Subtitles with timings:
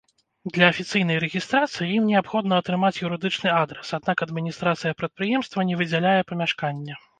[0.53, 7.01] Для афіцыйнай рэгістрацыі ім неабходна атрымаць юрыдычны адрас, аднак адміністрацыя прадпрыемства не выдзяляе памяшкання.